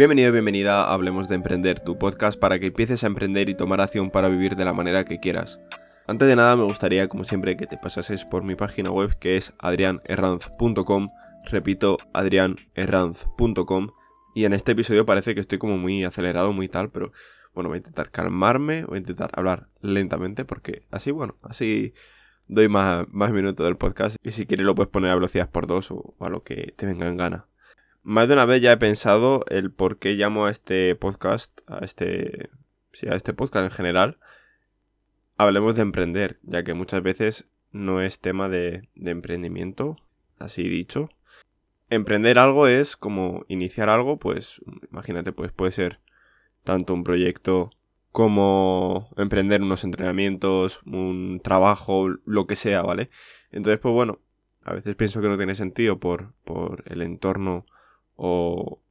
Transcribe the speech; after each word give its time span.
Bienvenido, 0.00 0.32
bienvenida 0.32 0.84
a 0.84 0.94
Hablemos 0.94 1.28
de 1.28 1.34
Emprender, 1.34 1.78
tu 1.78 1.98
podcast 1.98 2.40
para 2.40 2.58
que 2.58 2.68
empieces 2.68 3.04
a 3.04 3.06
emprender 3.06 3.50
y 3.50 3.54
tomar 3.54 3.82
acción 3.82 4.10
para 4.10 4.30
vivir 4.30 4.56
de 4.56 4.64
la 4.64 4.72
manera 4.72 5.04
que 5.04 5.20
quieras. 5.20 5.60
Antes 6.06 6.26
de 6.26 6.36
nada 6.36 6.56
me 6.56 6.62
gustaría, 6.62 7.06
como 7.06 7.24
siempre, 7.24 7.54
que 7.58 7.66
te 7.66 7.76
pasases 7.76 8.24
por 8.24 8.42
mi 8.42 8.54
página 8.54 8.90
web 8.90 9.18
que 9.18 9.36
es 9.36 9.52
adrianerranz.com, 9.58 11.08
repito, 11.44 11.98
adrianerranz.com, 12.14 13.90
y 14.34 14.46
en 14.46 14.54
este 14.54 14.72
episodio 14.72 15.04
parece 15.04 15.34
que 15.34 15.42
estoy 15.42 15.58
como 15.58 15.76
muy 15.76 16.02
acelerado, 16.02 16.54
muy 16.54 16.68
tal, 16.68 16.88
pero 16.88 17.12
bueno, 17.52 17.68
voy 17.68 17.76
a 17.76 17.80
intentar 17.80 18.10
calmarme, 18.10 18.86
voy 18.86 18.96
a 18.96 19.00
intentar 19.00 19.28
hablar 19.34 19.68
lentamente 19.82 20.46
porque 20.46 20.80
así, 20.90 21.10
bueno, 21.10 21.36
así 21.42 21.92
doy 22.48 22.70
más, 22.70 23.06
minutos 23.12 23.66
del 23.66 23.76
podcast 23.76 24.16
y 24.22 24.30
si 24.30 24.46
quieres 24.46 24.64
lo 24.64 24.74
puedes 24.74 24.90
poner 24.90 25.10
a 25.10 25.14
velocidad 25.16 25.50
por 25.50 25.66
dos 25.66 25.90
o, 25.90 26.14
a 26.20 26.30
lo 26.30 26.42
que 26.42 26.72
te 26.74 26.86
venga 26.86 27.06
en 27.06 27.18
gana. 27.18 27.49
Más 28.02 28.28
de 28.28 28.34
una 28.34 28.46
vez 28.46 28.62
ya 28.62 28.72
he 28.72 28.76
pensado 28.78 29.44
el 29.48 29.70
por 29.70 29.98
qué 29.98 30.14
llamo 30.14 30.46
a 30.46 30.50
este 30.50 30.94
podcast, 30.94 31.60
a 31.66 31.84
este, 31.84 32.48
sí, 32.92 33.06
a 33.08 33.14
este 33.14 33.34
podcast 33.34 33.64
en 33.64 33.70
general, 33.70 34.18
hablemos 35.36 35.74
de 35.74 35.82
emprender, 35.82 36.38
ya 36.42 36.64
que 36.64 36.72
muchas 36.72 37.02
veces 37.02 37.46
no 37.72 38.00
es 38.00 38.18
tema 38.18 38.48
de, 38.48 38.88
de 38.94 39.10
emprendimiento, 39.10 39.98
así 40.38 40.66
dicho. 40.68 41.10
Emprender 41.90 42.38
algo 42.38 42.66
es 42.68 42.96
como 42.96 43.44
iniciar 43.48 43.90
algo, 43.90 44.18
pues 44.18 44.62
imagínate, 44.90 45.32
pues 45.32 45.52
puede 45.52 45.72
ser 45.72 46.00
tanto 46.64 46.94
un 46.94 47.04
proyecto 47.04 47.70
como 48.12 49.10
emprender 49.18 49.60
unos 49.62 49.84
entrenamientos, 49.84 50.80
un 50.86 51.40
trabajo, 51.44 52.08
lo 52.24 52.46
que 52.46 52.56
sea, 52.56 52.80
¿vale? 52.82 53.10
Entonces, 53.52 53.78
pues 53.78 53.92
bueno, 53.92 54.20
a 54.64 54.72
veces 54.72 54.96
pienso 54.96 55.20
que 55.20 55.28
no 55.28 55.36
tiene 55.36 55.54
sentido 55.54 55.98
por, 55.98 56.32
por 56.44 56.82
el 56.86 57.02
entorno 57.02 57.66
o 58.22 58.82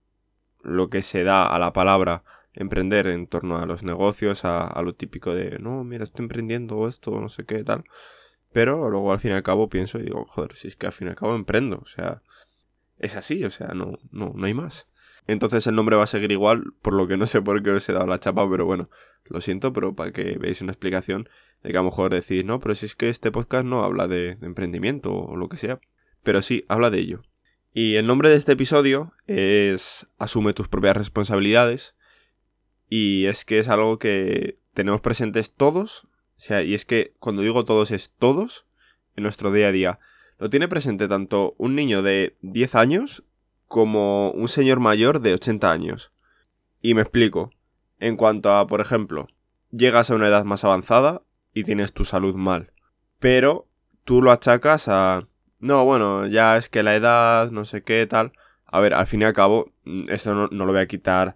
lo 0.64 0.90
que 0.90 1.04
se 1.04 1.24
da 1.24 1.48
a 1.48 1.60
la 1.60 1.72
palabra 1.72 2.24
emprender 2.54 3.06
en 3.06 3.28
torno 3.28 3.60
a 3.60 3.66
los 3.68 3.84
negocios, 3.84 4.44
a, 4.44 4.82
lo 4.82 4.96
típico 4.96 5.36
de, 5.36 5.60
no, 5.60 5.84
mira, 5.84 6.04
estoy 6.04 6.24
emprendiendo 6.24 6.88
esto, 6.88 7.12
no 7.22 7.30
sé 7.30 7.46
qué, 7.46 7.64
tal. 7.64 7.84
Pero 8.52 8.90
luego 8.90 9.12
al 9.12 9.20
fin 9.20 9.32
y 9.32 9.36
al 9.36 9.44
cabo 9.44 9.70
pienso 9.70 10.00
y 10.00 10.04
digo, 10.04 10.26
joder, 10.26 10.56
si 10.56 10.68
es 10.68 10.76
que 10.76 10.88
al 10.88 10.92
fin 10.92 11.08
y 11.08 11.12
al 11.12 11.16
cabo 11.16 11.36
emprendo, 11.36 11.80
o 11.84 11.86
sea, 11.86 12.24
es 12.98 13.16
así, 13.16 13.46
o 13.46 13.52
sea, 13.52 13.68
no, 13.70 14.00
no, 14.12 14.34
no 14.36 14.46
hay 14.48 14.56
más. 14.56 14.88
Entonces 15.28 15.68
el 15.68 15.76
nombre 15.76 15.96
va 15.96 16.04
a 16.04 16.08
seguir 16.08 16.32
igual, 16.32 16.64
por 16.82 16.96
lo 16.96 17.08
que 17.08 17.16
no 17.16 17.28
sé 17.28 17.40
por 17.40 17.62
qué 17.62 17.70
os 17.70 17.88
he 17.88 17.94
dado 17.94 18.08
la 18.08 18.20
chapa, 18.20 18.50
pero 18.50 18.66
bueno, 18.66 18.90
lo 19.26 19.42
siento, 19.42 19.72
pero 19.74 19.94
para 19.94 20.12
que 20.12 20.40
veáis 20.40 20.62
una 20.62 20.72
explicación 20.72 21.30
de 21.62 21.72
que 21.72 21.78
a 21.78 21.82
lo 21.82 21.90
mejor 21.90 22.12
decís, 22.12 22.44
no, 22.44 22.60
pero 22.60 22.74
si 22.74 22.88
es 22.88 22.96
que 22.96 23.10
este 23.10 23.32
podcast 23.32 23.64
no 23.64 23.84
habla 23.84 24.08
de, 24.08 24.38
emprendimiento 24.42 25.14
o 25.14 25.36
lo 25.36 25.48
que 25.48 25.58
sea, 25.58 25.80
pero 26.24 26.42
sí, 26.42 26.66
habla 26.68 26.90
de 26.90 27.00
ello. 27.00 27.22
Y 27.72 27.96
el 27.96 28.08
nombre 28.08 28.30
de 28.30 28.36
este 28.36 28.54
episodio 28.54 29.14
es 29.28 30.08
Asume 30.18 30.54
tus 30.54 30.68
propias 30.68 30.98
responsabilidades. 30.98 31.96
Y 32.90 33.26
es 33.26 33.46
que 33.46 33.60
es 33.60 33.68
algo 33.68 34.00
que 34.00 34.58
tenemos 34.74 35.02
presentes 35.02 35.54
todos. 35.54 36.06
O 36.38 36.42
sea, 36.42 36.64
y 36.64 36.74
es 36.74 36.86
que 36.86 37.14
cuando 37.20 37.44
digo 37.44 37.66
todos 37.66 37.92
es 37.92 38.12
todos 38.18 38.66
en 39.16 39.24
nuestro 39.24 39.52
día 39.52 39.68
a 39.68 39.72
día. 39.72 40.00
Lo 40.40 40.50
tiene 40.50 40.68
presente 40.68 41.08
tanto 41.08 41.54
un 41.58 41.76
niño 41.76 42.02
de 42.02 42.38
10 42.42 42.76
años 42.76 43.24
como 43.68 44.32
un 44.32 44.48
señor 44.48 44.80
mayor 44.80 45.20
de 45.20 45.34
80 45.34 45.72
años. 45.72 46.12
Y 46.82 46.96
me 46.96 47.02
explico. 47.02 47.52
En 48.00 48.16
cuanto 48.16 48.54
a, 48.54 48.66
por 48.66 48.82
ejemplo, 48.82 49.28
llegas 49.70 50.10
a 50.10 50.16
una 50.16 50.30
edad 50.30 50.46
más 50.46 50.64
avanzada 50.64 51.22
y 51.54 51.64
tienes 51.64 51.94
tu 51.94 52.06
salud 52.06 52.34
mal. 52.36 52.72
Pero 53.20 53.68
tú 54.06 54.22
lo 54.22 54.32
achacas 54.32 54.88
a... 54.88 55.28
No, 55.60 55.86
bueno, 55.86 56.26
ya 56.28 56.58
es 56.58 56.70
que 56.70 56.84
la 56.84 56.96
edad, 56.96 57.52
no 57.52 57.66
sé 57.66 57.84
qué, 57.84 58.06
tal. 58.08 58.34
A 58.66 58.80
ver, 58.80 58.94
al 58.94 59.08
fin 59.08 59.22
y 59.22 59.26
al 59.26 59.34
cabo, 59.34 59.72
mm, 59.84 60.10
esto 60.10 60.34
no, 60.34 60.48
no 60.52 60.66
lo 60.66 60.74
voy 60.74 60.82
a 60.82 60.88
quitar 60.88 61.36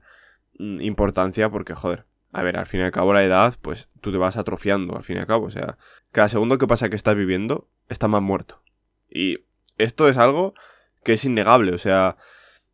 mm, 0.60 0.82
importancia 0.82 1.50
porque, 1.50 1.74
joder, 1.74 2.06
a 2.32 2.42
ver, 2.42 2.58
al 2.58 2.66
fin 2.66 2.80
y 2.80 2.84
al 2.84 2.92
cabo 2.92 3.14
la 3.14 3.24
edad, 3.24 3.56
pues 3.62 3.90
tú 4.02 4.12
te 4.12 4.18
vas 4.18 4.38
atrofiando, 4.38 4.96
al 4.96 5.04
fin 5.04 5.18
y 5.18 5.20
al 5.20 5.28
cabo. 5.28 5.46
O 5.46 5.52
sea, 5.52 5.78
cada 6.12 6.30
segundo 6.30 6.58
que 6.58 6.68
pasa 6.68 6.90
que 6.90 6.96
estás 6.96 7.16
viviendo, 7.16 7.70
está 7.90 8.08
más 8.08 8.22
muerto. 8.22 8.62
Y 9.10 9.40
esto 9.78 10.10
es 10.10 10.18
algo 10.18 10.54
que 11.04 11.14
es 11.14 11.26
innegable, 11.26 11.74
o 11.74 11.78
sea, 11.78 12.18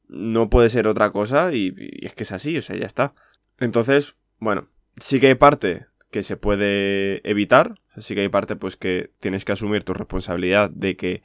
no 0.07 0.49
puede 0.49 0.69
ser 0.69 0.87
otra 0.87 1.11
cosa 1.11 1.53
y, 1.53 1.73
es 2.01 2.13
que 2.13 2.23
es 2.23 2.31
así, 2.31 2.57
o 2.57 2.61
sea, 2.61 2.75
ya 2.77 2.85
está. 2.85 3.13
Entonces, 3.59 4.15
bueno, 4.39 4.69
sí 5.01 5.19
que 5.19 5.27
hay 5.27 5.35
parte 5.35 5.87
que 6.11 6.23
se 6.23 6.37
puede 6.37 7.27
evitar, 7.29 7.75
sí 7.97 8.15
que 8.15 8.21
hay 8.21 8.29
parte 8.29 8.55
pues 8.55 8.77
que 8.77 9.11
tienes 9.19 9.45
que 9.45 9.51
asumir 9.51 9.83
tu 9.83 9.93
responsabilidad 9.93 10.69
de 10.69 10.95
que 10.95 11.23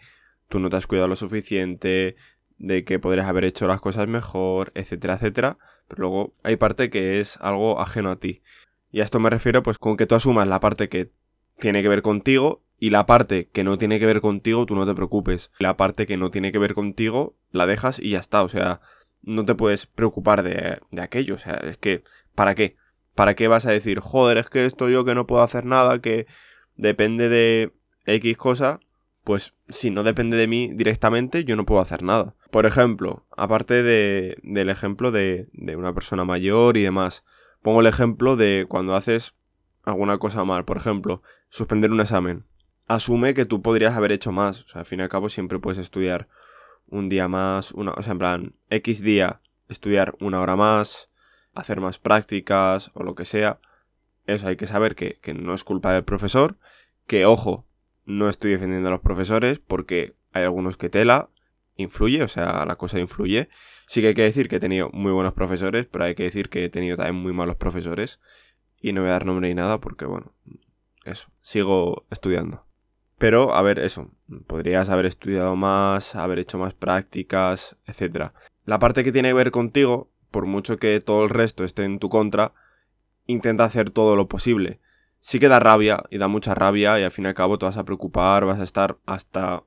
tú 0.49 0.59
no 0.59 0.71
te 0.71 0.77
has 0.77 0.87
cuidado 0.87 1.09
lo 1.09 1.17
suficiente, 1.17 2.17
de 2.59 2.85
que 2.85 2.99
podrías 2.99 3.27
haber 3.27 3.45
hecho 3.45 3.67
las 3.67 3.81
cosas 3.81 4.09
mejor, 4.09 4.73
etcétera, 4.75 5.15
etcétera, 5.15 5.59
pero 5.89 6.03
luego 6.03 6.35
hay 6.43 6.57
parte 6.57 6.91
que 6.91 7.21
es 7.21 7.37
algo 7.39 7.81
ajeno 7.81 8.11
a 8.11 8.17
ti. 8.17 8.43
Y 8.91 9.01
a 9.01 9.05
esto 9.05 9.19
me 9.21 9.31
refiero 9.31 9.63
pues 9.63 9.79
con 9.79 9.97
que 9.97 10.07
tú 10.07 10.15
asumas 10.15 10.47
la 10.47 10.61
parte 10.61 10.89
que 10.89 11.11
tiene 11.59 11.83
que 11.83 11.89
ver 11.89 12.03
contigo 12.03 12.63
y 12.79 12.91
la 12.91 13.07
parte 13.07 13.49
que 13.53 13.65
no 13.65 13.79
tiene 13.79 13.99
que 13.99 14.07
ver 14.07 14.21
contigo, 14.21 14.67
tú 14.67 14.75
no 14.75 14.87
te 14.87 14.95
preocupes. 14.95 15.51
La 15.59 15.77
parte 15.77 16.07
que 16.07 16.17
no 16.17 16.31
tiene 16.31 16.53
que 16.53 16.59
ver 16.59 16.75
contigo, 16.75 17.37
la 17.51 17.67
dejas 17.67 17.99
y 17.99 18.11
ya 18.11 18.19
está. 18.19 18.43
O 18.43 18.49
sea, 18.49 18.81
no 19.23 19.45
te 19.45 19.55
puedes 19.55 19.87
preocupar 19.87 20.43
de, 20.43 20.81
de 20.91 21.03
aquello. 21.03 21.35
O 21.35 21.39
sea, 21.39 21.55
es 21.55 21.79
que, 21.79 22.03
¿para 22.35 22.55
qué? 22.55 22.77
¿Para 23.15 23.35
qué 23.35 23.49
vas 23.49 23.67
a 23.67 23.71
decir, 23.71 24.01
joder, 24.01 24.39
es 24.39 24.51
que 24.51 24.67
esto 24.67 24.89
yo 24.89 25.05
que 25.05 25.15
no 25.15 25.27
puedo 25.27 25.43
hacer 25.43 25.65
nada, 25.65 26.01
que 26.01 26.27
depende 26.77 27.29
de 27.29 27.73
X 28.07 28.37
cosa? 28.37 28.81
Pues 29.25 29.55
si 29.69 29.91
no 29.91 30.03
depende 30.03 30.37
de 30.37 30.47
mí 30.47 30.71
directamente, 30.75 31.45
yo 31.45 31.57
no 31.57 31.65
puedo 31.65 31.81
hacer 31.81 32.03
nada. 32.03 32.35
Por 32.51 32.67
ejemplo, 32.67 33.25
aparte 33.37 33.83
de, 33.83 34.37
del 34.43 34.69
ejemplo 34.69 35.11
de, 35.11 35.49
de 35.53 35.77
una 35.77 35.95
persona 35.95 36.25
mayor 36.25 36.77
y 36.77 36.83
demás, 36.83 37.25
pongo 37.63 37.81
el 37.81 37.87
ejemplo 37.87 38.37
de 38.37 38.67
cuando 38.69 38.95
haces 38.95 39.35
alguna 39.83 40.19
cosa 40.19 40.45
mal. 40.45 40.65
Por 40.65 40.77
ejemplo, 40.77 41.23
suspender 41.49 41.91
un 41.91 42.01
examen 42.01 42.45
asume 42.87 43.35
que 43.35 43.47
tú 43.47 43.63
podrías 43.63 43.97
haber 43.97 44.13
hecho 44.13 44.33
más. 44.33 44.63
O 44.63 44.69
sea, 44.69 44.81
al 44.81 44.87
fin 44.87 45.01
y 45.01 45.03
al 45.03 45.09
cabo 45.09 45.29
siempre 45.29 45.59
puedes 45.59 45.79
estudiar 45.79 46.29
un 46.87 47.09
día 47.09 47.29
más, 47.29 47.73
una, 47.73 47.93
o 47.93 48.03
sea, 48.03 48.13
en 48.13 48.19
plan, 48.19 48.55
X 48.71 49.01
día, 49.01 49.41
estudiar 49.69 50.15
una 50.21 50.41
hora 50.41 50.57
más, 50.57 51.11
hacer 51.55 51.81
más 51.81 51.99
prácticas 51.99 52.91
o 52.95 53.03
lo 53.03 53.15
que 53.15 53.25
sea. 53.25 53.59
Eso 54.27 54.49
hay 54.49 54.57
que 54.57 54.67
saber 54.67 54.95
que, 54.95 55.19
que 55.21 55.35
no 55.35 55.55
es 55.55 55.65
culpa 55.65 55.93
del 55.93 56.05
profesor, 56.05 56.57
que 57.07 57.27
ojo, 57.27 57.67
no 58.05 58.29
estoy 58.29 58.53
defendiendo 58.53 58.89
a 58.89 58.93
los 58.93 59.01
profesores 59.01 59.59
porque 59.59 60.15
hay 60.33 60.45
algunos 60.45 60.77
que 60.77 60.91
tela, 60.91 61.31
influye, 61.77 62.23
o 62.23 62.29
sea, 62.29 62.65
la 62.65 62.77
cosa 62.77 62.99
influye. 62.99 63.49
Sí 63.87 64.01
que 64.01 64.09
hay 64.09 64.15
que 64.15 64.23
decir 64.23 64.49
que 64.49 64.57
he 64.57 64.61
tenido 64.61 64.91
muy 64.93 65.13
buenos 65.13 65.35
profesores, 65.35 65.87
pero 65.87 66.05
hay 66.05 66.15
que 66.15 66.25
decir 66.25 66.49
que 66.49 66.65
he 66.65 66.71
tenido 66.71 66.97
también 66.97 67.17
muy 67.17 67.33
malos 67.33 67.57
profesores. 67.57 68.21
Y 68.81 68.93
no 68.93 69.01
voy 69.01 69.11
a 69.11 69.15
dar 69.15 69.27
nombre 69.27 69.49
ni 69.49 69.55
nada 69.55 69.81
porque, 69.81 70.05
bueno, 70.05 70.33
eso, 71.05 71.29
sigo 71.41 72.07
estudiando. 72.11 72.67
Pero, 73.19 73.55
a 73.55 73.63
ver, 73.63 73.79
eso, 73.79 74.11
podrías 74.47 74.91
haber 74.91 75.07
estudiado 75.07 75.57
más, 75.57 76.15
haber 76.17 76.39
hecho 76.39 76.59
más 76.59 76.75
prácticas, 76.75 77.77
etc. 77.87 78.33
La 78.65 78.79
parte 78.79 79.05
que 79.05 79.13
tiene 79.13 79.31
que 79.31 79.35
ver 79.35 79.51
contigo, 79.51 80.11
por 80.31 80.47
mucho 80.47 80.79
que 80.79 81.01
todo 81.01 81.25
el 81.25 81.31
resto 81.31 81.65
esté 81.65 81.85
en 81.85 81.99
tu 81.99 82.09
contra, 82.09 82.53
intenta 83.27 83.65
hacer 83.65 83.91
todo 83.91 84.17
lo 84.17 84.29
posible. 84.29 84.81
Sí 85.27 85.39
que 85.39 85.49
da 85.49 85.59
rabia, 85.59 86.05
y 86.11 86.19
da 86.19 86.29
mucha 86.29 86.55
rabia, 86.55 87.01
y 87.01 87.03
al 87.03 87.11
fin 87.11 87.25
y 87.25 87.29
al 87.29 87.35
cabo 87.35 87.57
te 87.57 87.65
vas 87.65 87.79
a 87.79 87.85
preocupar, 87.85 88.45
vas 88.45 88.61
a 88.61 88.63
estar 88.63 88.99
hasta 89.07 89.65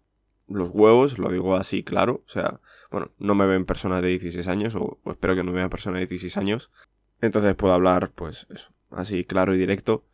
los 0.47 0.69
huevos, 0.69 1.17
lo 1.17 1.31
digo 1.31 1.55
así 1.55 1.81
claro, 1.81 2.21
o 2.27 2.29
sea, 2.29 2.61
bueno, 2.91 3.09
no 3.17 3.33
me 3.33 3.47
ven 3.47 3.65
personas 3.65 4.03
de 4.03 4.09
16 4.09 4.47
años, 4.49 4.75
o, 4.75 4.99
espero 5.09 5.33
que 5.33 5.43
no 5.43 5.49
me 5.51 5.57
vean 5.57 5.71
personas 5.71 5.99
de 5.99 6.05
16 6.05 6.37
años, 6.37 6.69
entonces 7.21 7.55
puedo 7.55 7.73
hablar, 7.73 8.11
pues 8.13 8.45
eso, 8.51 8.71
así 8.91 9.25
claro 9.25 9.55
y 9.55 9.57
directo, 9.57 10.05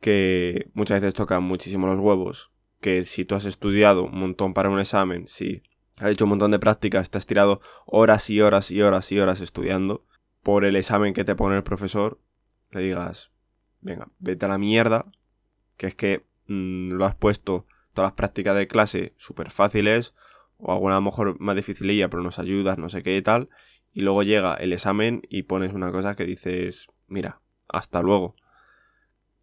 que 0.00 0.68
muchas 0.74 1.00
veces 1.00 1.14
tocan 1.14 1.44
muchísimo 1.44 1.86
los 1.86 2.00
huevos, 2.00 2.50
que 2.80 3.04
si 3.04 3.24
tú 3.24 3.36
has 3.36 3.44
estudiado 3.44 4.02
un 4.02 4.18
montón 4.18 4.52
para 4.52 4.68
un 4.68 4.80
examen, 4.80 5.28
si 5.28 5.62
has 5.98 6.10
hecho 6.10 6.24
un 6.24 6.30
montón 6.30 6.50
de 6.50 6.58
prácticas, 6.58 7.08
te 7.08 7.18
has 7.18 7.26
tirado 7.26 7.60
horas 7.86 8.28
y 8.30 8.40
horas 8.40 8.72
y 8.72 8.82
horas 8.82 9.12
y 9.12 9.20
horas 9.20 9.40
estudiando 9.40 10.04
por 10.42 10.64
el 10.64 10.74
examen 10.74 11.14
que 11.14 11.24
te 11.24 11.36
pone 11.36 11.54
el 11.54 11.62
profesor, 11.62 12.18
le 12.72 12.80
digas, 12.80 13.30
venga, 13.88 14.08
vete 14.18 14.44
a 14.44 14.48
la 14.48 14.58
mierda, 14.58 15.06
que 15.76 15.88
es 15.88 15.94
que 15.94 16.24
mm, 16.46 16.92
lo 16.92 17.04
has 17.04 17.14
puesto 17.14 17.66
todas 17.94 18.10
las 18.10 18.16
prácticas 18.16 18.56
de 18.56 18.68
clase 18.68 19.14
súper 19.16 19.50
fáciles, 19.50 20.14
o 20.58 20.72
alguna 20.72 20.96
a 20.96 20.98
lo 20.98 21.06
mejor 21.06 21.40
más 21.40 21.56
dificililla, 21.56 22.08
pero 22.08 22.22
nos 22.22 22.38
ayudas, 22.38 22.78
no 22.78 22.88
sé 22.88 23.02
qué 23.02 23.16
y 23.16 23.22
tal, 23.22 23.48
y 23.92 24.02
luego 24.02 24.22
llega 24.22 24.54
el 24.54 24.72
examen 24.72 25.22
y 25.28 25.44
pones 25.44 25.72
una 25.72 25.90
cosa 25.90 26.14
que 26.14 26.24
dices, 26.24 26.88
mira, 27.06 27.40
hasta 27.68 28.02
luego. 28.02 28.36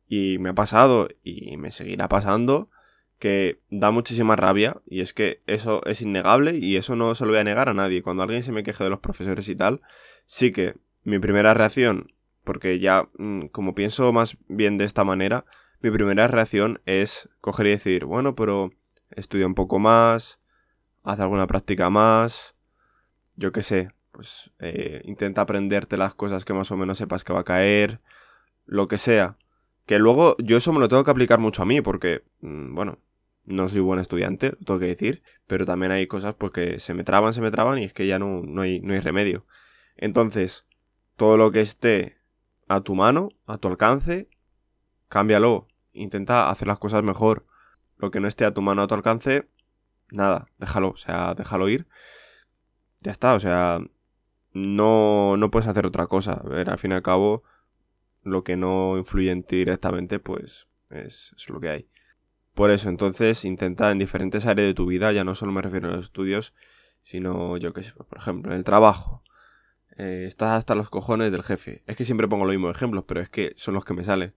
Y 0.08 0.38
me 0.38 0.50
ha 0.50 0.54
pasado 0.54 1.10
y 1.24 1.58
me 1.58 1.72
seguirá 1.72 2.08
pasando 2.08 2.70
que 3.18 3.62
da 3.70 3.92
muchísima 3.92 4.36
rabia 4.36 4.82
y 4.86 5.00
es 5.00 5.14
que 5.14 5.42
eso 5.48 5.84
es 5.86 6.02
innegable 6.02 6.58
y 6.58 6.76
eso 6.76 6.96
no 6.96 7.16
se 7.16 7.26
lo 7.26 7.32
voy 7.32 7.40
a 7.40 7.44
negar 7.44 7.70
a 7.70 7.74
nadie. 7.74 8.04
Cuando 8.04 8.24
alguien 8.24 8.44
se 8.44 8.52
me 8.52 8.64
queje 8.64 8.84
de 8.84 8.90
los 8.90 9.00
profesores 9.00 9.50
y 9.50 9.56
tal, 9.56 9.82
sí 10.26 10.52
que 10.52 10.76
mi 11.04 11.18
primera 11.18 11.54
reacción, 11.54 12.12
porque 12.46 12.80
ya 12.80 13.10
mm, 13.18 13.48
como 13.48 13.76
pienso 13.76 14.14
más 14.14 14.38
bien 14.48 14.78
de 14.78 14.86
esta 14.86 15.04
manera, 15.04 15.46
mi 15.82 15.92
primera 15.92 16.28
reacción 16.28 16.82
es 16.86 17.30
coger 17.42 17.68
y 17.68 17.72
decir, 17.72 18.06
bueno, 18.06 18.36
pero 18.36 18.72
estudia 19.12 19.46
un 19.46 19.56
poco 19.56 19.80
más, 19.80 20.40
haz 21.04 21.20
alguna 21.20 21.48
práctica 21.48 21.90
más, 21.90 22.56
yo 23.36 23.52
qué 23.52 23.64
sé, 23.64 23.92
pues 24.12 24.52
eh, 24.60 25.02
intenta 25.06 25.42
aprenderte 25.42 25.98
las 25.98 26.16
cosas 26.16 26.46
que 26.46 26.54
más 26.54 26.72
o 26.72 26.78
menos 26.78 26.98
sepas 26.98 27.24
que 27.24 27.34
va 27.34 27.42
a 27.42 27.44
caer, 27.44 28.00
lo 28.66 28.88
que 28.88 28.98
sea. 28.98 29.38
Que 29.86 30.00
luego 30.00 30.36
yo 30.40 30.58
eso 30.58 30.74
me 30.74 30.80
lo 30.80 30.88
tengo 30.88 31.04
que 31.04 31.12
aplicar 31.12 31.40
mucho 31.40 31.62
a 31.62 31.66
mí 31.66 31.82
porque, 31.82 32.24
mm, 32.42 32.74
bueno, 32.74 33.00
no 33.46 33.68
soy 33.68 33.82
buen 33.82 34.00
estudiante, 34.00 34.52
lo 34.52 34.66
tengo 34.66 34.80
que 34.80 34.88
decir, 34.88 35.22
pero 35.48 35.66
también 35.66 35.92
hay 35.92 36.08
cosas 36.08 36.36
pues, 36.36 36.82
se 36.82 36.94
me 36.94 37.04
traban, 37.04 37.34
se 37.34 37.42
me 37.42 37.52
traban 37.52 37.78
y 37.80 37.86
es 37.86 37.94
que 37.94 38.08
ya 38.08 38.18
no, 38.18 38.42
no, 38.42 38.62
hay, 38.62 38.80
no 38.80 38.94
hay 38.94 39.02
remedio. 39.02 39.46
Entonces, 39.98 40.66
todo 41.16 41.38
lo 41.38 41.52
que 41.52 41.62
esté 41.62 42.18
a 42.68 42.82
tu 42.82 42.96
mano, 42.96 43.30
a 43.46 43.58
tu 43.58 43.68
alcance, 43.68 44.30
cámbialo, 45.10 45.68
intenta 45.94 46.50
hacer 46.50 46.68
las 46.68 46.80
cosas 46.80 47.04
mejor. 47.04 47.46
Lo 47.98 48.12
que 48.12 48.20
no 48.20 48.28
esté 48.28 48.46
a 48.46 48.54
tu 48.54 48.62
mano, 48.62 48.82
a 48.82 48.88
tu 48.88 48.96
alcance, 48.96 49.48
nada, 50.12 50.48
déjalo, 50.58 50.90
o 50.92 50.96
sea, 50.96 51.34
déjalo 51.34 51.70
ir. 51.70 51.88
Ya 53.02 53.12
está, 53.12 53.36
o 53.36 53.40
sea, 53.40 53.80
no, 54.54 55.38
no 55.38 55.52
puedes 55.52 55.68
hacer 55.68 55.86
otra 55.86 56.08
cosa. 56.08 56.34
A 56.34 56.48
ver, 56.48 56.70
al 56.70 56.78
fin 56.78 56.92
y 56.92 56.96
al 56.96 57.04
cabo, 57.04 57.44
lo 58.24 58.44
que 58.44 58.58
no 58.58 58.98
influye 58.98 59.32
en 59.32 59.44
ti 59.44 59.58
directamente, 59.58 60.20
pues 60.20 60.68
es, 60.90 61.34
es 61.38 61.50
lo 61.50 61.60
que 61.60 61.70
hay. 61.70 61.90
Por 62.54 62.72
eso, 62.72 62.90
entonces, 62.90 63.44
intenta 63.46 63.92
en 63.92 64.00
diferentes 64.00 64.46
áreas 64.46 64.68
de 64.68 64.74
tu 64.74 64.86
vida, 64.86 65.12
ya 65.12 65.24
no 65.24 65.36
solo 65.36 65.52
me 65.52 65.62
refiero 65.62 65.90
a 65.90 65.92
los 65.92 66.06
estudios, 66.06 66.54
sino, 67.04 67.58
yo 67.58 67.74
qué 67.74 67.84
sé, 67.84 67.92
por 67.94 68.18
ejemplo, 68.18 68.52
en 68.52 68.58
el 68.58 68.64
trabajo. 68.64 69.24
Eh, 69.98 70.26
estás 70.28 70.52
hasta 70.52 70.76
los 70.76 70.90
cojones 70.90 71.32
del 71.32 71.44
jefe. 71.44 71.84
Es 71.88 71.96
que 71.96 72.06
siempre 72.06 72.28
pongo 72.28 72.46
los 72.46 72.54
mismos 72.54 72.76
ejemplos, 72.76 73.06
pero 73.08 73.22
es 73.22 73.30
que 73.30 73.54
son 73.56 73.74
los 73.74 73.86
que 73.86 73.94
me 73.94 74.04
salen. 74.04 74.34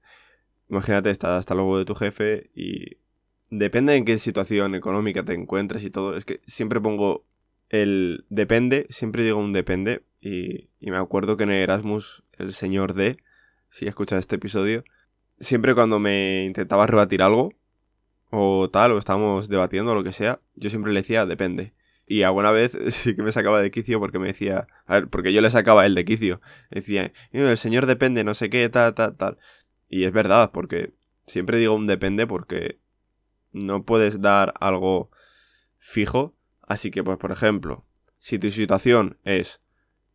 Imagínate, 0.69 1.11
estás 1.11 1.39
hasta 1.39 1.55
luego 1.55 1.79
de 1.79 1.85
tu 1.85 1.95
jefe 1.95 2.51
y 2.55 2.99
depende 3.51 3.97
en 3.97 4.05
qué 4.05 4.19
situación 4.19 4.75
económica 4.75 5.25
te 5.25 5.35
encuentres 5.35 5.83
y 5.83 5.91
todo. 5.91 6.17
Es 6.17 6.25
que 6.25 6.41
siempre 6.47 6.81
pongo 6.81 7.25
el 7.71 8.25
depende, 8.29 8.87
siempre 8.91 9.25
digo 9.25 9.39
un 9.39 9.53
depende. 9.53 10.03
Y, 10.21 10.69
y 10.81 10.91
me 10.91 10.99
acuerdo 10.99 11.37
que 11.37 11.45
en 11.45 11.51
Erasmus, 11.51 12.25
el 12.33 12.53
señor 12.53 12.95
D, 12.95 13.19
si 13.71 13.87
escuchas 13.87 14.19
este 14.21 14.37
episodio, 14.37 14.85
siempre 15.41 15.75
cuando 15.75 15.99
me 15.99 16.45
intentaba 16.45 16.87
rebatir 16.87 17.23
algo, 17.23 17.53
o 18.31 18.69
tal, 18.71 18.93
o 18.93 18.99
estábamos 18.99 19.49
debatiendo 19.49 19.93
o 19.93 19.95
lo 19.95 20.05
que 20.05 20.13
sea, 20.13 20.41
yo 20.55 20.71
siempre 20.71 20.93
le 20.93 21.01
decía 21.01 21.27
depende. 21.27 21.73
Y 22.09 22.23
alguna 22.23 22.51
vez 22.51 22.73
sí 22.95 23.15
que 23.15 23.23
me 23.23 23.33
sacaba 23.33 23.61
de 23.61 23.71
quicio 23.71 24.01
porque 24.01 24.19
me 24.19 24.29
decía, 24.29 24.67
a 24.87 24.95
ver, 24.95 25.09
porque 25.09 25.33
yo 25.33 25.41
le 25.41 25.51
sacaba 25.51 25.87
él 25.87 25.95
de 25.95 26.05
quicio. 26.05 26.41
Decía, 26.71 27.13
el 27.33 27.59
señor 27.59 27.87
depende, 27.87 28.25
no 28.25 28.35
sé 28.35 28.51
qué, 28.51 28.69
tal, 28.69 28.95
tal, 28.95 29.17
tal. 29.17 29.39
Y 29.89 30.05
es 30.05 30.13
verdad, 30.13 30.51
porque 30.53 30.95
siempre 31.27 31.59
digo 31.59 31.75
un 31.75 31.87
depende 31.87 32.27
porque 32.27 32.81
no 33.53 33.85
puedes 33.85 34.21
dar 34.21 34.55
algo 34.61 35.11
fijo. 35.79 36.35
Así 36.63 36.91
que, 36.91 37.05
pues, 37.05 37.19
por 37.19 37.33
ejemplo, 37.33 37.87
si 38.19 38.39
tu 38.39 38.51
situación 38.51 39.19
es, 39.25 39.61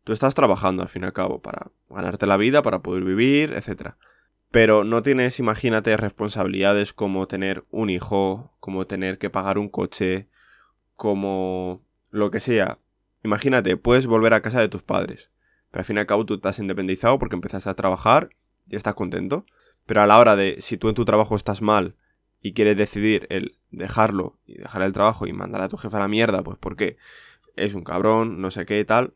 tú 0.03 0.13
estás 0.13 0.35
trabajando 0.35 0.83
al 0.83 0.89
fin 0.89 1.03
y 1.03 1.05
al 1.05 1.13
cabo 1.13 1.41
para 1.41 1.71
ganarte 1.89 2.25
la 2.27 2.37
vida, 2.37 2.61
para 2.63 2.81
poder 2.81 3.03
vivir, 3.03 3.53
etcétera 3.53 3.97
pero 4.53 4.83
no 4.83 5.01
tienes, 5.01 5.39
imagínate, 5.39 5.97
responsabilidades 5.97 6.93
como 6.93 7.27
tener 7.27 7.65
un 7.71 7.89
hijo, 7.89 8.53
como 8.59 8.85
tener 8.85 9.17
que 9.17 9.31
pagar 9.31 9.57
un 9.57 9.67
coche, 9.67 10.29
como 10.95 11.81
lo 12.09 12.31
que 12.31 12.39
sea. 12.39 12.79
Imagínate, 13.23 13.77
puedes 13.77 14.07
volver 14.07 14.33
a 14.33 14.41
casa 14.41 14.59
de 14.59 14.69
tus 14.69 14.83
padres, 14.83 15.31
pero 15.71 15.81
al 15.81 15.85
fin 15.85 15.97
y 15.97 15.99
al 15.99 16.05
cabo 16.05 16.25
tú 16.25 16.35
estás 16.35 16.59
independizado 16.59 17.17
porque 17.19 17.35
empezaste 17.35 17.69
a 17.69 17.75
trabajar 17.75 18.29
y 18.67 18.75
estás 18.75 18.95
contento. 18.95 19.45
Pero 19.85 20.01
a 20.01 20.07
la 20.07 20.17
hora 20.17 20.35
de, 20.35 20.57
si 20.59 20.77
tú 20.77 20.89
en 20.89 20.95
tu 20.95 21.05
trabajo 21.05 21.35
estás 21.35 21.61
mal 21.61 21.95
y 22.41 22.53
quieres 22.53 22.77
decidir 22.77 23.27
el 23.29 23.57
dejarlo 23.71 24.39
y 24.45 24.57
dejar 24.57 24.81
el 24.81 24.93
trabajo 24.93 25.27
y 25.27 25.33
mandar 25.33 25.61
a 25.61 25.69
tu 25.69 25.77
jefe 25.77 25.95
a 25.95 25.99
la 25.99 26.07
mierda, 26.07 26.43
pues 26.43 26.57
porque 26.57 26.97
es 27.55 27.73
un 27.73 27.83
cabrón, 27.83 28.41
no 28.41 28.51
sé 28.51 28.65
qué 28.65 28.79
y 28.79 28.85
tal, 28.85 29.13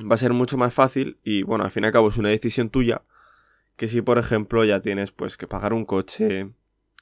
va 0.00 0.14
a 0.14 0.18
ser 0.18 0.32
mucho 0.32 0.56
más 0.56 0.74
fácil 0.74 1.18
y 1.22 1.42
bueno, 1.42 1.64
al 1.64 1.70
fin 1.70 1.84
y 1.84 1.86
al 1.86 1.92
cabo 1.92 2.08
es 2.08 2.18
una 2.18 2.28
decisión 2.28 2.70
tuya 2.70 3.02
que 3.76 3.88
si 3.88 4.02
por 4.02 4.18
ejemplo 4.18 4.64
ya 4.64 4.80
tienes 4.80 5.12
pues 5.12 5.36
que 5.36 5.46
pagar 5.46 5.72
un 5.72 5.84
coche, 5.84 6.50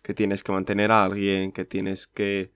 que 0.02 0.14
tienes 0.14 0.42
que 0.42 0.52
mantener 0.52 0.90
a 0.90 1.04
alguien, 1.04 1.52
que 1.52 1.64
tienes 1.64 2.06
que 2.06 2.52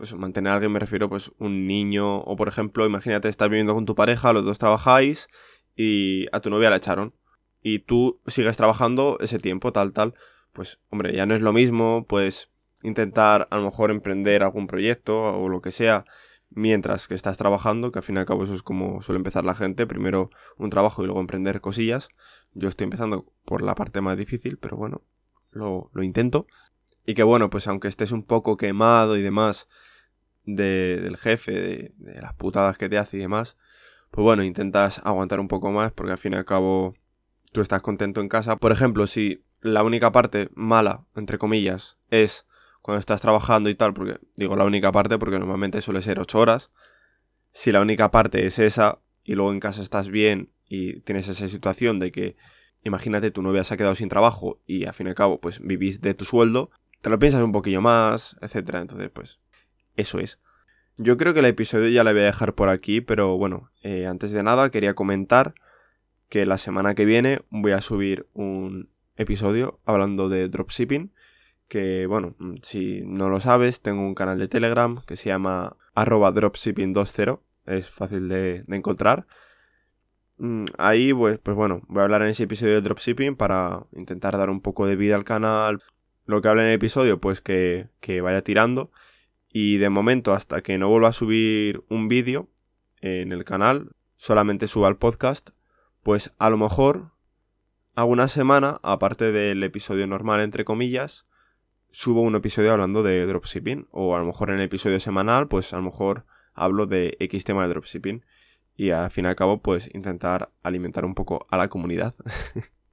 pues 0.00 0.14
mantener 0.14 0.50
a 0.50 0.54
alguien 0.54 0.72
me 0.72 0.78
refiero 0.78 1.10
pues 1.10 1.30
un 1.36 1.66
niño 1.66 2.20
o 2.20 2.34
por 2.34 2.48
ejemplo 2.48 2.86
imagínate 2.86 3.28
estás 3.28 3.50
viviendo 3.50 3.74
con 3.74 3.84
tu 3.84 3.94
pareja, 3.94 4.32
los 4.32 4.46
dos 4.46 4.56
trabajáis 4.56 5.28
y 5.76 6.24
a 6.32 6.40
tu 6.40 6.48
novia 6.48 6.70
la 6.70 6.76
echaron 6.76 7.12
y 7.60 7.80
tú 7.80 8.18
sigues 8.26 8.56
trabajando 8.56 9.18
ese 9.20 9.38
tiempo 9.38 9.74
tal 9.74 9.92
tal, 9.92 10.14
pues 10.54 10.80
hombre, 10.88 11.14
ya 11.14 11.26
no 11.26 11.34
es 11.34 11.42
lo 11.42 11.52
mismo, 11.52 12.06
pues 12.08 12.48
intentar 12.82 13.46
a 13.50 13.58
lo 13.58 13.64
mejor 13.64 13.90
emprender 13.90 14.42
algún 14.42 14.66
proyecto 14.66 15.34
o 15.38 15.50
lo 15.50 15.60
que 15.60 15.70
sea 15.70 16.06
mientras 16.48 17.06
que 17.06 17.14
estás 17.14 17.36
trabajando, 17.36 17.92
que 17.92 17.98
al 17.98 18.02
fin 18.02 18.16
y 18.16 18.20
al 18.20 18.24
cabo 18.24 18.44
eso 18.44 18.54
es 18.54 18.62
como 18.62 19.02
suele 19.02 19.18
empezar 19.18 19.44
la 19.44 19.54
gente, 19.54 19.86
primero 19.86 20.30
un 20.56 20.70
trabajo 20.70 21.02
y 21.02 21.04
luego 21.08 21.20
emprender 21.20 21.60
cosillas. 21.60 22.08
Yo 22.54 22.70
estoy 22.70 22.84
empezando 22.84 23.26
por 23.44 23.60
la 23.60 23.74
parte 23.74 24.00
más 24.00 24.16
difícil, 24.16 24.56
pero 24.56 24.78
bueno, 24.78 25.02
lo, 25.50 25.90
intento. 26.02 26.46
Y 27.04 27.12
que 27.12 27.22
bueno, 27.22 27.50
pues 27.50 27.66
aunque 27.66 27.88
estés 27.88 28.12
un 28.12 28.24
poco 28.24 28.56
quemado 28.56 29.18
y 29.18 29.20
demás 29.20 29.68
del 30.56 31.16
jefe, 31.16 31.52
de, 31.52 32.20
las 32.20 32.34
putadas 32.34 32.78
que 32.78 32.88
te 32.88 32.98
hace 32.98 33.16
y 33.16 33.20
demás, 33.20 33.56
pues 34.10 34.24
bueno, 34.24 34.42
intentas 34.42 35.00
aguantar 35.04 35.40
un 35.40 35.48
poco 35.48 35.70
más 35.70 35.92
porque 35.92 36.12
al 36.12 36.18
fin 36.18 36.32
y 36.32 36.36
al 36.36 36.44
cabo 36.44 36.94
tú 37.52 37.60
estás 37.60 37.82
contento 37.82 38.20
en 38.20 38.28
casa. 38.28 38.56
Por 38.56 38.72
ejemplo, 38.72 39.06
si 39.06 39.44
la 39.60 39.82
única 39.82 40.12
parte 40.12 40.50
mala, 40.54 41.04
entre 41.14 41.38
comillas, 41.38 41.98
es 42.10 42.46
cuando 42.82 42.98
estás 42.98 43.20
trabajando 43.20 43.68
y 43.68 43.74
tal, 43.74 43.92
porque 43.94 44.18
digo 44.36 44.56
la 44.56 44.64
única 44.64 44.90
parte 44.92 45.18
porque 45.18 45.38
normalmente 45.38 45.80
suele 45.80 46.02
ser 46.02 46.18
8 46.18 46.38
horas, 46.38 46.70
si 47.52 47.72
la 47.72 47.80
única 47.80 48.10
parte 48.10 48.46
es 48.46 48.58
esa 48.58 49.00
y 49.24 49.34
luego 49.34 49.52
en 49.52 49.60
casa 49.60 49.82
estás 49.82 50.08
bien 50.08 50.50
y 50.68 51.00
tienes 51.00 51.28
esa 51.28 51.48
situación 51.48 51.98
de 51.98 52.12
que 52.12 52.36
imagínate 52.82 53.30
tu 53.30 53.42
novia 53.42 53.64
se 53.64 53.74
ha 53.74 53.76
quedado 53.76 53.94
sin 53.94 54.08
trabajo 54.08 54.60
y 54.66 54.86
al 54.86 54.94
fin 54.94 55.06
y 55.06 55.10
al 55.10 55.16
cabo 55.16 55.40
pues 55.40 55.60
vivís 55.60 56.00
de 56.00 56.14
tu 56.14 56.24
sueldo, 56.24 56.70
te 57.02 57.10
lo 57.10 57.18
piensas 57.18 57.42
un 57.42 57.52
poquillo 57.52 57.80
más, 57.80 58.36
etcétera, 58.40 58.80
entonces 58.80 59.10
pues 59.10 59.40
eso 60.00 60.18
es. 60.18 60.38
Yo 60.96 61.16
creo 61.16 61.32
que 61.32 61.40
el 61.40 61.46
episodio 61.46 61.88
ya 61.88 62.04
lo 62.04 62.12
voy 62.12 62.20
a 62.20 62.24
dejar 62.24 62.54
por 62.54 62.68
aquí, 62.68 63.00
pero 63.00 63.38
bueno, 63.38 63.70
eh, 63.82 64.06
antes 64.06 64.32
de 64.32 64.42
nada 64.42 64.70
quería 64.70 64.94
comentar 64.94 65.54
que 66.28 66.46
la 66.46 66.58
semana 66.58 66.94
que 66.94 67.04
viene 67.04 67.40
voy 67.50 67.72
a 67.72 67.80
subir 67.80 68.26
un 68.34 68.90
episodio 69.16 69.80
hablando 69.84 70.28
de 70.28 70.48
dropshipping 70.48 71.12
que 71.70 72.06
bueno, 72.06 72.34
mm, 72.38 72.54
si 72.62 73.02
no 73.06 73.30
lo 73.30 73.40
sabes, 73.40 73.80
tengo 73.80 74.02
un 74.02 74.14
canal 74.14 74.38
de 74.38 74.48
Telegram 74.48 75.00
que 75.06 75.16
se 75.16 75.30
llama 75.30 75.76
arroba 75.94 76.32
dropshipping20, 76.32 77.40
es 77.66 77.88
fácil 77.88 78.28
de, 78.28 78.64
encontrar. 78.68 79.26
Mm, 80.38 80.64
ahí, 80.78 81.14
pues, 81.14 81.38
pues 81.38 81.56
bueno, 81.56 81.82
voy 81.86 82.00
a 82.00 82.04
hablar 82.04 82.22
en 82.22 82.28
ese 82.28 82.44
episodio 82.44 82.74
de 82.74 82.80
dropshipping 82.82 83.36
para 83.36 83.84
intentar 83.92 84.36
dar 84.36 84.50
un 84.50 84.60
poco 84.60 84.86
de 84.86 84.96
vida 84.96 85.14
al 85.14 85.24
canal. 85.24 85.80
Lo 86.26 86.42
que 86.42 86.48
hable 86.48 86.62
en 86.62 86.68
el 86.68 86.74
episodio, 86.74 87.20
pues 87.20 87.40
que, 87.40 87.88
que 88.00 88.20
vaya 88.20 88.42
tirando. 88.42 88.90
Y 89.52 89.78
de 89.78 89.90
momento, 89.90 90.32
hasta 90.32 90.62
que 90.62 90.78
no 90.78 90.88
vuelva 90.88 91.08
a 91.08 91.12
subir 91.12 91.82
un 91.88 92.08
vídeo 92.08 92.48
en 93.00 93.32
el 93.32 93.44
canal, 93.44 93.92
solamente 94.16 94.68
suba 94.68 94.88
el 94.88 94.96
podcast, 94.96 95.50
pues 96.02 96.32
a 96.38 96.50
lo 96.50 96.56
mejor 96.56 97.12
hago 97.94 98.10
una 98.10 98.28
semana, 98.28 98.78
aparte 98.82 99.32
del 99.32 99.62
episodio 99.62 100.06
normal, 100.06 100.40
entre 100.40 100.64
comillas, 100.64 101.26
subo 101.90 102.22
un 102.22 102.34
episodio 102.34 102.72
hablando 102.72 103.02
de 103.02 103.26
dropshipping. 103.26 103.88
O 103.90 104.14
a 104.16 104.18
lo 104.20 104.26
mejor 104.26 104.50
en 104.50 104.56
el 104.56 104.62
episodio 104.62 105.00
semanal, 105.00 105.48
pues 105.48 105.72
a 105.72 105.76
lo 105.76 105.82
mejor 105.82 106.24
hablo 106.54 106.86
de 106.86 107.16
X 107.20 107.44
tema 107.44 107.62
de 107.62 107.70
dropshipping. 107.70 108.24
Y 108.76 108.90
al 108.90 109.10
fin 109.10 109.24
y 109.26 109.28
al 109.28 109.36
cabo, 109.36 109.60
pues 109.60 109.90
intentar 109.94 110.50
alimentar 110.62 111.04
un 111.04 111.14
poco 111.14 111.46
a 111.50 111.56
la 111.56 111.68
comunidad. 111.68 112.14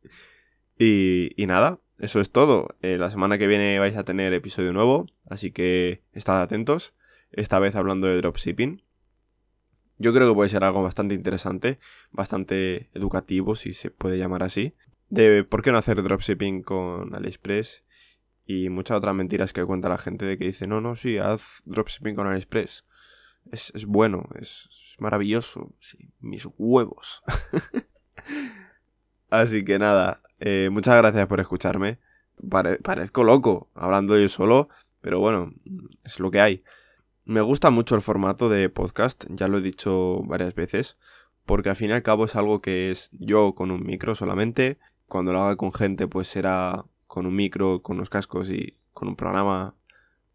y, 0.78 1.42
y, 1.42 1.46
nada, 1.46 1.80
eso 1.98 2.20
es 2.20 2.32
todo. 2.32 2.75
Eh, 2.82 2.98
la 2.98 3.10
semana 3.10 3.38
que 3.38 3.48
viene 3.48 3.80
vais 3.80 3.98
a 3.98 4.04
tener 4.04 4.34
episodio 4.34 4.74
nuevo. 4.74 5.08
Así 5.30 5.51
que 5.51 6.04
estad 6.13 6.42
atentos. 6.42 6.94
Esta 7.32 7.60
vez 7.60 7.75
hablando 7.75 8.08
de 8.08 8.18
dropshipping. 8.18 8.84
Yo 9.98 10.13
creo 10.13 10.30
que 10.30 10.36
puede 10.36 10.50
ser 10.50 10.63
algo 10.63 10.84
bastante 10.84 11.16
interesante, 11.16 11.80
bastante 12.12 12.92
educativo, 12.94 13.56
si 13.56 13.74
se 13.74 13.89
puede 13.89 14.20
llamar 14.20 14.44
así. 14.44 14.75
De 15.10 15.44
por 15.44 15.63
qué 15.63 15.72
no 15.72 15.80
hacer 15.80 16.04
dropshipping 16.04 16.62
con 16.62 17.16
AliExpress 17.16 17.84
y 18.46 18.70
muchas 18.70 18.98
otras 18.98 19.16
mentiras 19.16 19.54
que 19.54 19.66
cuenta 19.66 19.89
la 19.89 19.98
gente 19.98 20.25
de 20.25 20.38
que 20.38 20.46
dice, 20.46 20.68
no, 20.68 20.82
no, 20.82 20.96
sí, 20.96 21.18
haz 21.18 21.63
dropshipping 21.66 22.16
con 22.16 22.27
AliExpress. 22.27 22.86
Es, 23.51 23.72
es 23.74 23.86
bueno, 23.86 24.30
es, 24.39 24.70
maravilloso. 25.00 25.74
Sí, 25.80 25.98
mis 26.20 26.48
huevos. 26.58 27.24
Así 29.30 29.66
que 29.66 29.80
nada, 29.80 30.22
eh, 30.39 30.70
muchas 30.72 30.98
gracias 30.98 31.27
por 31.27 31.39
escucharme. 31.39 32.00
parezco 32.84 33.24
loco 33.24 33.70
hablando 33.74 34.17
yo 34.17 34.27
solo, 34.27 34.70
pero 35.01 35.20
bueno, 35.20 35.53
es 36.03 36.20
lo 36.20 36.32
que 36.32 36.41
hay. 36.41 36.63
Me 37.25 37.41
gusta 37.41 37.72
mucho 37.72 37.96
el 37.96 38.01
formato 38.01 38.48
de 38.48 38.70
podcast, 38.70 39.25
ya 39.29 39.48
lo 39.48 39.58
he 39.58 39.62
dicho 39.62 40.22
varias 40.24 40.56
veces, 40.56 40.98
porque 41.46 41.70
al 41.70 41.75
fin 41.75 41.89
y 41.89 41.94
al 41.94 42.03
cabo 42.03 42.25
es 42.25 42.36
algo 42.36 42.62
que 42.62 42.91
es 42.91 43.10
yo 43.12 43.53
con 43.53 43.72
un 43.72 43.86
micro 43.86 44.15
solamente. 44.15 44.77
Cuando 45.08 45.34
lo 45.34 45.41
haga 45.41 45.56
con 45.56 45.74
gente, 45.74 46.08
pues 46.08 46.27
será 46.27 46.86
con 47.06 47.25
un 47.25 47.36
micro, 47.36 47.82
con 47.82 47.98
unos 47.98 48.10
cascos 48.10 48.50
y 48.50 48.77
con 48.94 49.08
un 49.08 49.15
programa 49.15 49.75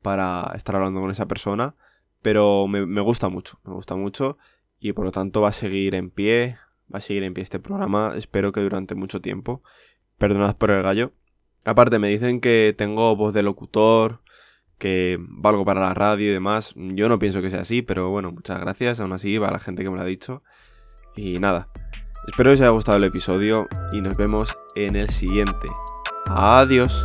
para 0.02 0.52
estar 0.54 0.76
hablando 0.76 1.00
con 1.00 1.10
esa 1.10 1.26
persona. 1.26 1.74
Pero 2.22 2.66
me, 2.68 3.00
gusta 3.00 3.28
mucho, 3.28 3.58
me 3.64 3.72
gusta 3.72 3.94
mucho. 3.94 4.38
y 4.78 4.92
por 4.92 5.04
lo 5.04 5.12
tanto 5.12 5.40
va 5.40 5.48
a 5.48 5.52
seguir 5.52 5.94
en 5.94 6.10
pie, 6.10 6.58
va 6.92 6.98
a 6.98 7.00
seguir 7.00 7.22
en 7.22 7.34
pie 7.34 7.42
este 7.42 7.58
programa, 7.58 8.14
espero 8.16 8.52
que 8.52 8.60
durante 8.60 8.94
mucho 8.94 9.20
tiempo. 9.20 9.62
Perdonad 10.22 10.54
por 10.54 10.70
el 10.70 10.84
gallo. 10.84 11.10
Aparte 11.64 11.98
me 11.98 12.06
dicen 12.06 12.40
que 12.40 12.76
tengo 12.78 13.16
voz 13.16 13.34
de 13.34 13.42
locutor, 13.42 14.20
que 14.78 15.18
valgo 15.18 15.64
para 15.64 15.80
la 15.80 15.94
radio 15.94 16.28
y 16.28 16.32
demás. 16.32 16.74
Yo 16.76 17.08
no 17.08 17.18
pienso 17.18 17.42
que 17.42 17.50
sea 17.50 17.62
así, 17.62 17.82
pero 17.82 18.08
bueno, 18.10 18.30
muchas 18.30 18.60
gracias 18.60 19.00
aún 19.00 19.12
así 19.12 19.34
a 19.38 19.50
la 19.50 19.58
gente 19.58 19.82
que 19.82 19.90
me 19.90 19.96
lo 19.96 20.02
ha 20.02 20.06
dicho. 20.06 20.44
Y 21.16 21.40
nada, 21.40 21.70
espero 22.28 22.50
que 22.50 22.54
os 22.54 22.60
haya 22.60 22.70
gustado 22.70 22.98
el 22.98 23.04
episodio 23.04 23.66
y 23.92 24.00
nos 24.00 24.16
vemos 24.16 24.56
en 24.76 24.94
el 24.94 25.10
siguiente. 25.10 25.66
Adiós. 26.28 27.02